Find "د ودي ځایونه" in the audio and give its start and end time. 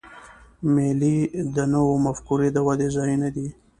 2.53-3.27